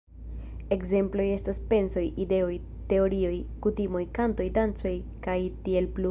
Ekzemploj 0.75 1.25
estas 1.33 1.59
pensoj, 1.73 2.03
ideoj, 2.23 2.55
teorioj, 2.93 3.35
kutimoj, 3.65 4.01
kantoj, 4.19 4.47
dancoj 4.59 4.95
kaj 5.29 5.37
tiel 5.67 5.91
plu. 5.91 5.99